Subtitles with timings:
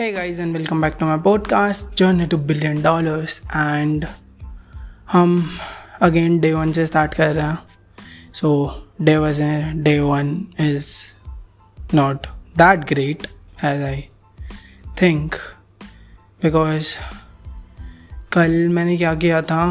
[0.00, 3.32] Hey guys and welcome back to my podcast Journey to Billion Dollars.
[3.56, 4.06] And
[5.12, 5.58] हम
[6.00, 7.58] again day one से start कर रहे हैं।
[8.34, 8.48] So
[9.02, 9.42] day was
[9.74, 10.86] day one is
[11.94, 12.26] not
[12.58, 13.26] that great
[13.64, 14.04] as I
[15.02, 15.34] think
[16.42, 16.98] because
[18.32, 19.64] कल मैंने क्या किया था?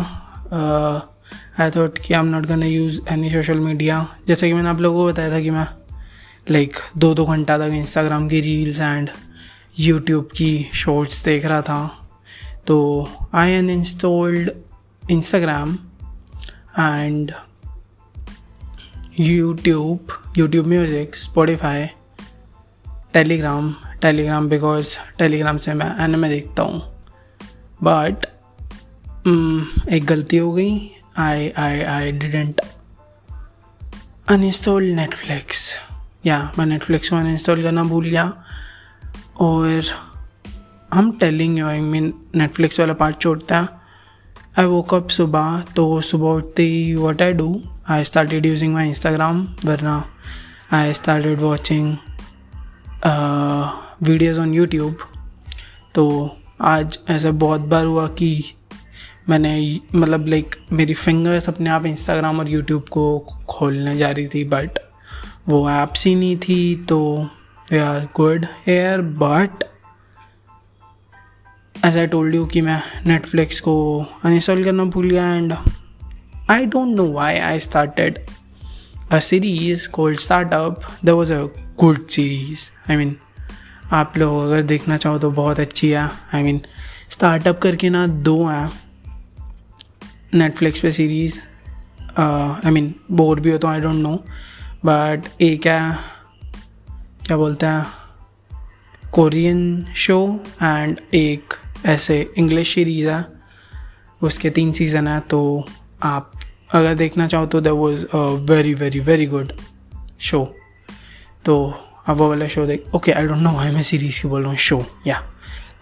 [1.59, 4.81] आई थॉट कि I am not gonna use any social media जैसे कि मैंने आप
[4.81, 5.67] लोगों को बताया था कि मैं
[6.51, 9.09] लाइक like, दो दो घंटा तक इंस्टाग्राम की रील्स एंड
[9.79, 12.09] यूट्यूब की शॉर्ट्स देख रहा था।
[12.67, 12.77] तो
[13.33, 14.51] I uninstalled
[15.09, 15.77] Instagram
[16.79, 17.31] and
[19.19, 21.85] YouTube YouTube music Spotify
[23.13, 26.81] Telegram Telegram because Telegram से मैं एन में देखता हूँ।
[27.83, 28.25] बट
[29.27, 32.61] um, एक गलती हो गई। I I I didn't
[34.27, 35.75] uninstall Netflix
[36.25, 38.43] या मैं नेटफ्लिक्स को अनइंस्टॉल करना भूल गया।
[39.39, 39.83] और
[40.93, 43.67] हम telling you I mean Netflix वाला पार्ट छोड़ता है।
[44.59, 48.89] आई वोक अप सुबह तो सुबह उठते ही what I do I started using my
[48.89, 50.05] Instagram वरना
[50.71, 51.97] I started watching
[54.03, 54.95] videos on YouTube
[55.95, 58.43] तो आज ऐसा बहुत बार हुआ कि
[59.29, 64.43] मैंने मतलब लाइक मेरी फिंगर्स अपने आप इंस्टाग्राम और यूट्यूब को खोलने जा रही थी
[64.43, 64.69] बट
[65.49, 67.29] वो ऐप्स ही नहीं थी तो
[67.71, 69.63] we are good here but
[71.85, 75.53] as I told you कि मैं नेटफ्लिक्स को अनइंस्टॉल करना भूल गया and
[76.49, 78.25] I don't know why I started
[79.11, 83.17] a series cold startup the was a good series I mean
[83.91, 86.61] आप लोग अगर देखना चाहो तो बहुत अच्छी है। आई मीन
[87.09, 88.71] स्टार्टअप करके ना दो हैं।
[90.33, 91.39] नेटफ्लिक्स पे सीरीज़
[92.65, 94.15] आई मीन बोर भी हो तो आई डोंट नो
[94.85, 96.16] बट एक है
[97.27, 97.85] क्या बोलते हैं?
[99.11, 100.17] कोरियन शो
[100.63, 101.53] एंड एक
[101.85, 103.25] ऐसे इंग्लिश सीरीज़ है।
[104.21, 105.39] उसके तीन सीज़न है तो
[106.03, 106.31] आप
[106.71, 108.05] अगर देखना चाहो तो that was
[108.49, 109.51] very very very good
[110.19, 110.43] show
[111.45, 111.57] तो
[112.07, 114.49] आप वो वाला शो देख okay I don't know why मैं सीरीज़ की बोल रहा
[114.49, 115.21] हूँ शो या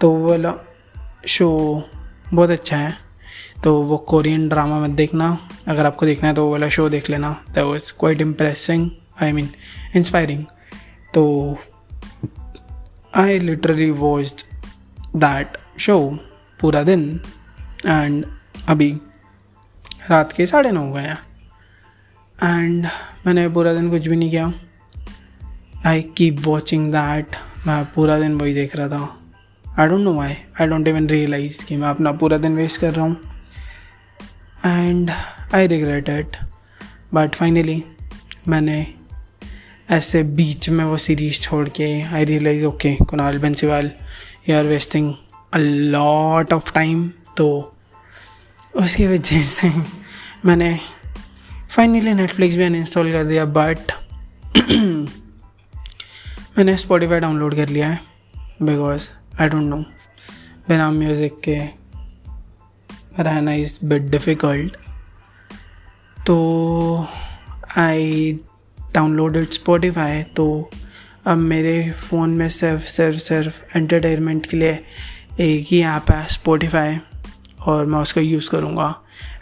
[0.02, 0.54] तो वो वाला
[1.28, 1.50] शो
[2.34, 2.94] बहुत अच्छा है।
[3.64, 7.10] तो वो कोरियन ड्रामा मत देखना। अगर आपको देखना है तो वो वाला शो देख
[7.10, 8.90] लेना। That was quite impressing
[9.22, 9.50] I mean
[9.96, 10.44] inspiring
[11.16, 11.58] तो
[13.16, 14.42] I literally watched
[15.16, 15.98] that show
[16.62, 17.22] पूरा दिन
[17.86, 18.26] एंड
[18.68, 18.92] अभी
[20.12, 21.18] रात के साढ़े नौ गए हैं।
[22.44, 22.88] एंड
[23.26, 24.54] मैंने पूरा दिन कुछ भी नहीं किया।
[25.86, 27.36] आई कीप वॉचिंग दैट
[27.68, 29.20] मैं पूरा दिन वही देख रहा था।
[29.80, 32.94] I don't know why I don't even realise कि मैं अपना पूरा दिन वेस्ट कर
[32.94, 33.18] रहा हूँ।
[34.66, 35.12] And
[35.54, 36.38] I regret it
[37.14, 37.84] but finally
[38.48, 38.94] मैंने
[39.90, 43.92] ऐसे बीच में वो सीरीज़ छोड़ के I realise okay Kunal Bansiwal
[44.50, 45.14] you are wasting
[45.54, 47.48] a lot of time तो
[48.76, 49.72] उसकी वजह से
[50.46, 50.80] मैंने
[51.76, 53.92] फाइनली नेटफ्लिक्स भी अनइंस्टॉल कर दिया बट
[56.58, 58.00] मैंने स्पॉटिफाई डाउनलोड कर लिया है
[58.62, 59.10] बिकॉज़
[59.42, 59.78] आई डोंट नो
[60.70, 61.60] बिना म्यूज़िक के
[63.24, 64.78] रहना इज़ बिट डिफ़िकल्ट
[66.18, 66.36] तो
[67.78, 68.40] आई
[68.96, 70.48] डाउनलोडेड स्पॉटिफाई तो
[71.28, 74.80] अब मेरे फ़ोन में सिर्फ़ सिर्फ़ सिर्फ़ एंटरटेनमेंट के लिए
[75.42, 76.98] एक ही ऐप है स्पॉटिफाई
[77.62, 78.94] और मैं उसका यूज़ करूँगा।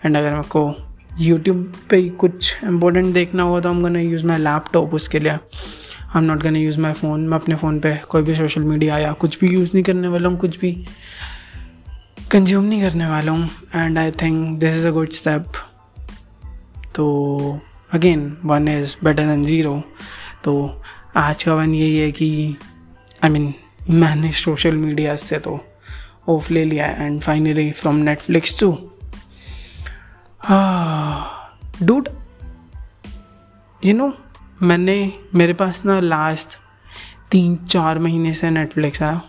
[0.05, 0.75] एंड अगर मेरे को
[1.19, 6.17] यूट्यूब पे कुछ इम्पोर्टेंट देखना होगा तो हम गोना यूज़ माई लैपटॉप उसके लिए। I
[6.17, 9.11] am not gonna use my phone मैं अपने फ़ोन पे कोई भी सोशल मीडिया या
[9.15, 10.71] कुछ भी यूज़ नहीं करने वाला हूँ, कुछ भी
[12.31, 15.45] कंज्यूम नहीं करने वाला हूँ। And I think this is a good step
[16.95, 17.05] तो
[17.93, 19.83] again one is better than zero
[20.43, 20.81] तो
[21.15, 22.57] आज का वन यही है कि
[23.23, 23.53] आई मीन
[23.89, 25.59] मैंने सोशल मीडिया से तो
[26.29, 28.71] ऑफ़ ले लिया and finally from Netflix to
[31.83, 32.09] dude
[33.85, 34.17] you know
[34.61, 36.57] मैंने, मेरे पास ना लास्ट
[37.31, 39.21] तीन चार महीने से नेटफ्लिक्स आया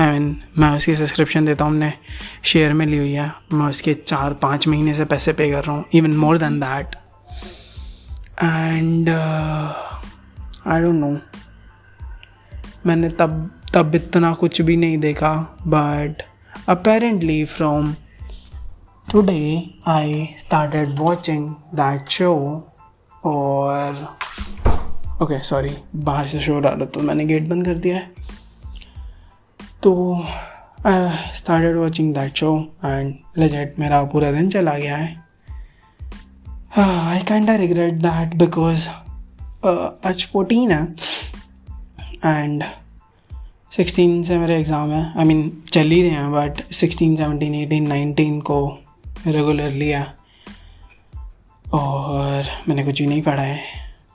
[0.00, 1.92] आई मीन मैं उसकी सब्सक्रिप्शन देता हूँ, हमने
[2.44, 5.76] शेयर में ली हुई है। मैं उसके चार पाँच महीने से पैसे पे कर रहा
[5.76, 6.96] हूँ even more than that
[8.42, 9.08] and
[10.66, 11.18] I don't know
[12.86, 15.34] मैंने तब तब इतना कुछ भी नहीं देखा
[15.66, 16.22] but
[16.68, 17.94] apparently from
[19.12, 22.34] today I started watching that show
[23.24, 24.16] और
[25.22, 28.14] ओके सॉरी बाहर से शोर आ रहा तो मैंने गेट बंद कर दिया है।
[29.82, 30.24] तो
[30.86, 35.25] I started watching that show and legit मेरा पूरा दिन चला गया है।
[36.78, 38.88] I can't I regret that because
[40.08, 40.82] आज फोर्टीन है
[42.24, 42.64] एंड
[43.76, 45.00] सिक्सटीन से मेरे एग्ज़ाम है.
[45.18, 45.40] आई मीन
[45.72, 48.58] चल ही रहे हैं but sixteen seventeen eighteen nineteen को
[49.26, 50.04] रेगुलरली है.
[51.66, 53.58] और मैंने कुछ भी नहीं पढ़ा है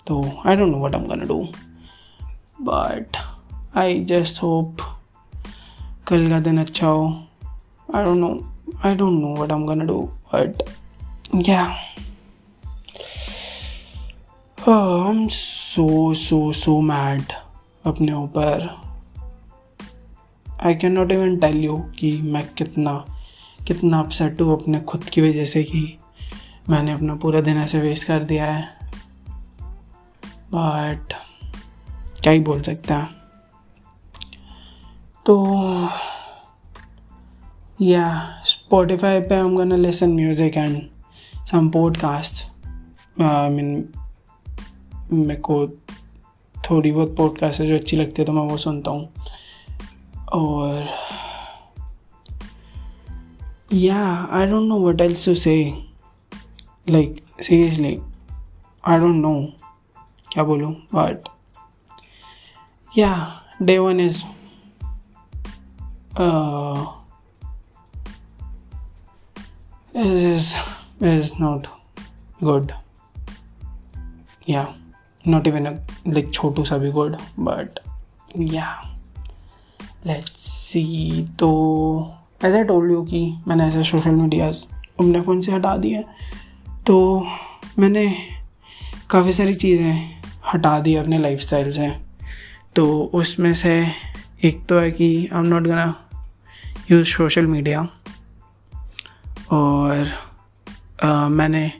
[0.07, 1.43] तो I don't know I am gonna do
[2.69, 3.17] but
[3.77, 4.77] I just hope
[6.07, 7.07] कल का दिन अच्छा हो.
[7.95, 8.35] I don't know
[8.85, 10.01] I don't know I am gonna do
[10.33, 10.63] but
[11.49, 11.65] yeah
[14.69, 17.23] I am so so so mad
[17.85, 18.75] अपने ऊपर।
[20.63, 23.05] I can not even tell you कि मैं कितना
[23.67, 25.97] कितना अपसेट हूँ अपने खुद की वजह से कि
[26.69, 28.63] मैंने अपना पूरा दिन ऐसे वेस्ट कर दिया है।
[30.55, 31.13] बट
[32.21, 33.09] क्या ही बोल सकते हैं।
[35.25, 35.63] तो
[37.81, 40.89] या स्पॉटिफाई पे हम gonna listen music and
[41.45, 42.45] some podcast
[43.21, 43.93] I mean
[45.13, 45.67] मेरे को
[46.69, 49.13] थोड़ी बहुत पॉडकास्ट है जो अच्छी लगती है तो मैं वो सुनता हूँ।
[50.33, 50.87] और
[53.73, 55.83] yeah I don't know what else to say
[56.89, 57.99] like seriously
[58.85, 59.45] I don't know
[60.31, 61.29] क्या बोलूँ but
[62.97, 63.27] yeah
[63.61, 64.23] day one is
[69.97, 70.53] is
[71.01, 71.65] is not
[72.43, 72.71] good.
[74.49, 74.80] Yeah.
[75.25, 77.79] Not even a छोटू सा भी good but
[78.35, 78.75] yeah.
[80.05, 81.49] Let's see तो
[82.45, 84.67] as I told you कि मैंने ऐसे social medias
[84.99, 86.03] अपने फ़ोन से हटा दिए
[86.87, 86.97] तो
[87.79, 88.07] मैंने
[89.09, 90.21] काफ़ी सारी चीज़ें
[90.53, 91.89] हटा दी अपने लाइफ स्टाइल से
[92.75, 93.73] तो उसमें से
[94.43, 95.93] एक तो है कि I am not gonna
[96.91, 97.87] use social media
[99.51, 100.07] और
[101.03, 101.71] आ, मैंने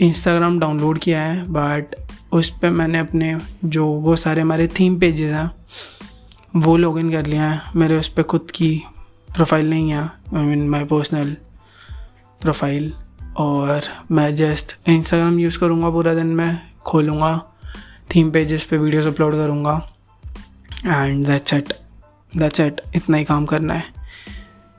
[0.00, 1.94] इंस्टाग्राम डाउनलोड किया है बट
[2.32, 5.50] उस पर मैंने अपने जो वो सारे हमारे थीम पेजेस हैं,
[6.56, 8.70] वो लॉगिन कर लिया है। मेरे उस पर खुद की
[9.34, 11.36] प्रोफ़ाइल नहीं है I mean my personal
[12.40, 12.92] profile
[13.36, 17.36] और मैं जस्ट इंस्टाग्राम यूज़ करूँगा पूरा दिन मैं, खोलूँगा
[18.14, 19.80] थीम पेजेस पे वीडियोस अपलोड करूँगा।
[20.86, 21.72] And that's it
[22.32, 23.84] that's it इतना ही काम करना है।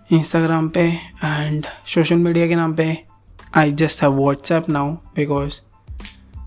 [0.09, 0.81] इंस्टाग्राम पे
[1.23, 2.97] एंड सोशल मीडिया के नाम पे
[3.55, 5.59] I just have WhatsApp now because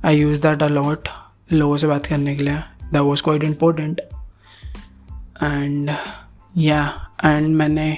[0.07, 1.09] I use that a lot
[1.53, 4.01] लोगों से बात करने के लिए। That was quite important
[5.43, 5.91] and
[6.59, 6.83] yeah
[7.25, 7.97] and मैंने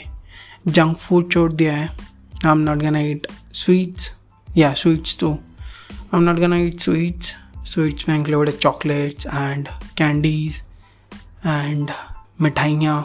[0.68, 4.10] जंक फ़ूड छोड़ दिया है। I am not gonna eat sweets
[4.48, 7.34] yeah sweets too I am not gonna eat sweets
[7.72, 9.68] sweets में include chocolates and
[9.98, 10.62] candies
[11.46, 11.90] and
[12.40, 13.00] मिठाइयाँ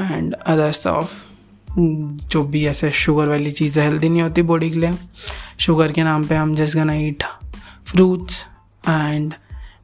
[0.00, 1.14] एंड अदर स्टफ़
[1.70, 4.90] जो भी ऐसे sugar वाली चीज़ें हेल्दी नहीं होती बॉडी के लिए।
[5.58, 7.22] शुगर के नाम पे हम just gonna eat
[7.86, 8.44] fruits
[8.88, 9.34] and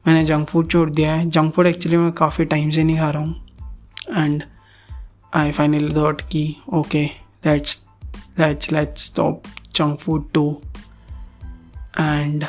[0.07, 3.09] मैंने जंक फ़ूड छोड़ दिया है। जंक फ़ूड एक्चुअली मैं काफ़ी टाइम से नहीं खा
[3.09, 4.43] रहा हूँ। एंड
[5.33, 7.05] आई फाइनली थॉट कि okay
[7.43, 7.79] that's
[8.37, 9.43] that's let's stop
[9.75, 10.61] junk food too
[11.99, 12.45] and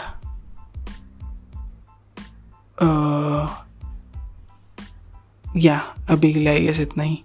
[5.57, 5.79] yeah
[6.11, 7.23] अभी के लिए आई गेस इतना ही।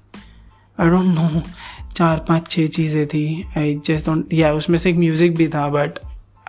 [0.79, 1.41] आई डोंट नो
[1.99, 3.23] चार पाँच छः चीज़ें थी।
[3.57, 5.99] आई जस्ट डोंट या उसमें से एक म्यूज़िक भी था but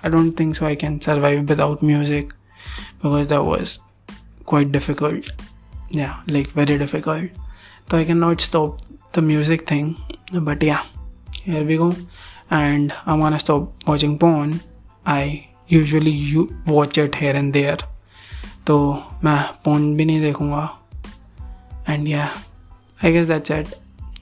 [0.04, 2.32] I don't think so I can survive without music
[3.02, 3.76] because that was
[4.48, 5.32] quite difficult
[5.96, 7.30] yeah like very difficult
[7.90, 8.78] तो I can not stop
[9.16, 9.94] the music thing
[10.34, 10.82] but yeah
[11.44, 11.86] here we go.
[12.50, 14.50] And i'm gonna stop watching porn.
[15.06, 17.82] I usually you watch it here and there.
[18.66, 18.76] तो
[19.24, 20.64] मैं पोन भी नहीं देखूँगा।
[21.88, 22.28] And या
[23.04, 23.66] I guess that's it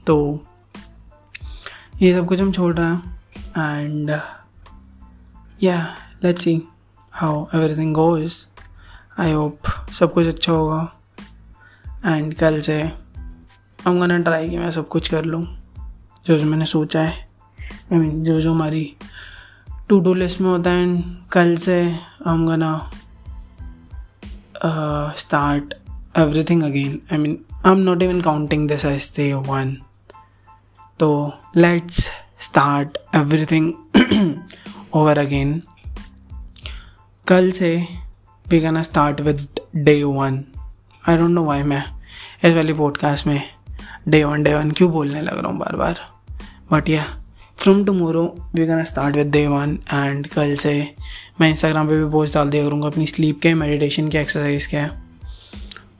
[0.07, 0.17] तो
[2.01, 4.11] ये सब कुछ हम छोड़ रहे हैं। And
[5.63, 6.61] yeah let's see
[7.11, 8.33] how everything goes
[9.19, 9.67] I hope
[9.99, 10.81] सब कुछ अच्छा होगा।
[12.05, 12.81] एंड कल से
[13.85, 15.43] हम गना ट्राई कि मैं सब कुछ कर लूँ।
[16.25, 17.27] जो जो मैंने सोचा है।
[17.59, 18.95] आई मीन जो जो हमारी
[19.89, 21.81] टू डू लिस्ट में होता है। एंड कल से
[22.25, 22.91] हम gonna
[25.17, 25.73] start
[26.17, 29.77] everything again I mean I am not even counting this as day one
[30.99, 31.97] तो let's
[32.39, 33.73] start everything
[34.93, 35.61] over again
[37.27, 37.87] कल से
[38.47, 40.43] we can start with day one
[41.09, 41.83] I don't know why मैं
[42.43, 43.41] इस वाली podcast में
[44.07, 45.99] day one day one क्यों बोलने लग रहा हूँ बार बार
[46.71, 47.05] but yeah
[47.57, 50.95] from tomorrow we can start with day one and कल से
[51.41, 54.77] मैं इंस्टाग्राम पे भी पोस्ट डाल दिया करूँगा अपनी स्लीप के मेडिटेशन के एक्सरसाइज के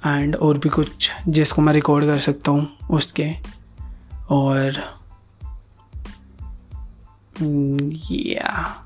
[0.09, 3.58] एंड और भी कुछ जिसको मैं रिकॉर्ड कर सकता हूँ उसके।
[4.31, 4.73] और
[7.91, 8.85] या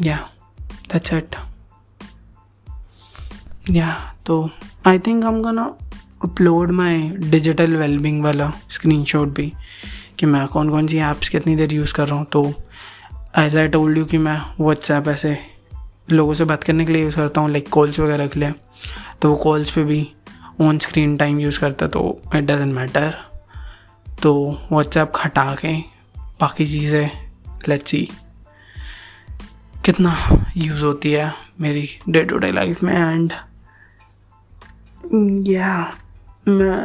[0.00, 0.16] या
[0.92, 1.36] दैट्स इट
[3.70, 3.94] या
[4.26, 4.48] तो
[4.86, 5.62] आई थिंक हम gonna
[6.24, 9.52] upload my digital wellbeing वाला स्क्रीन शॉट भी,
[10.18, 12.44] कि मैं कौन कौन सी ऐप्स कितनी देर यूज़ कर रहा हूँ। तो
[13.38, 15.36] एज आई टोल्ड यू कि मैं व्हाट्सएप ऐसे
[16.10, 18.52] लोगों से बात करने के लिए यूज़ करता हूँ लाइक कॉल्स वगैरह के लिए।
[19.22, 20.06] तो वो कॉल्स पे भी
[20.60, 23.31] ऑन स्क्रीन टाइम यूज़ करता तो इट डजेंट मैटर
[24.22, 25.76] तो व्हाट्सएप हटा के
[26.40, 27.10] बाकी चीज़ें
[27.68, 28.08] लेट्स सी
[29.84, 30.16] कितना
[30.56, 33.32] यूज़ होती है मेरी डे टू डे लाइफ में एंड
[35.48, 35.92] या
[36.48, 36.84] मैं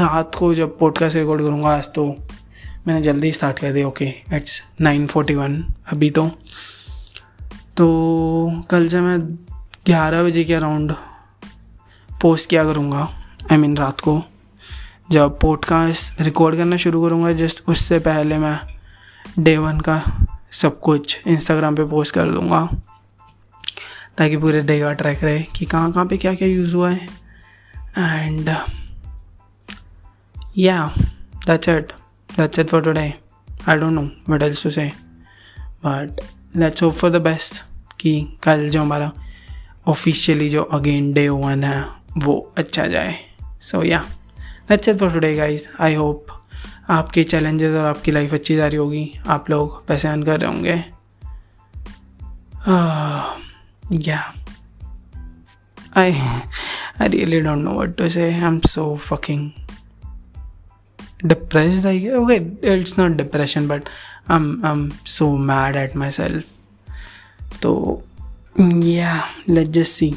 [0.00, 2.06] रात को जब पॉडकास्ट रिकॉर्ड करूँगा आज तो
[2.86, 6.30] मैंने जल्दी स्टार्ट कर दिया okay it's nine forty one अभी तो।
[7.76, 7.86] तो
[8.70, 9.20] कल से मैं
[9.86, 10.92] ग्यारह बजे के अराउंड
[12.22, 14.22] पोस्ट किया करूँगा आई I मीन mean, रात को।
[15.10, 18.60] जब पॉडकास्ट रिकॉर्ड करना शुरू करूँगा जस्ट उससे पहले मैं
[19.38, 22.68] डे वन का सब कुछ इंस्टाग्राम पे पोस्ट कर दूँगा,
[24.18, 27.08] ताकि पूरे डे का ट्रैक रहे कि कहाँ कहाँ पे क्या क्या यूज़ हुआ है।
[27.98, 28.56] And
[30.58, 30.94] yeah
[31.46, 31.92] that's it
[32.36, 33.14] that's it for today
[33.68, 34.92] I don't know what else to say
[35.60, 36.20] but
[36.56, 37.64] let's hope for the best
[38.00, 39.12] कि कल जो हमारा
[39.86, 41.84] ऑफिशियली जो अगेन डे वन है,
[42.18, 43.14] वो अच्छा जाए।
[43.60, 44.04] सो या
[44.70, 46.26] अच्छे for today guys I hope
[46.90, 50.50] आपके चैलेंजेस और आपकी लाइफ अच्छी जा रही होगी। आप लोग पैसे अर्न कर रहे
[50.50, 50.84] होंगे।
[53.92, 54.34] Yeah
[55.96, 56.12] I
[57.00, 59.50] I really don't know what to say I am so fucking
[61.24, 62.34] depress okay
[62.74, 63.82] it's not depression but
[64.30, 66.44] I am so mad at myself
[67.62, 68.02] तो
[68.82, 70.14] yeah let just see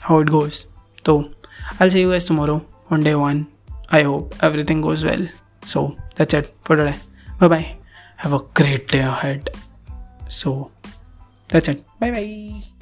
[0.00, 0.64] how it goes
[1.04, 1.34] तो
[1.82, 3.46] I see you as tomorrow one day one
[3.90, 5.28] i hope everything goes well.
[5.64, 6.96] So that's it for today.
[7.38, 7.76] Bye bye
[8.16, 9.50] have a great day ahead.
[10.28, 10.70] So
[11.48, 11.84] that's it.
[12.00, 12.75] Bye bye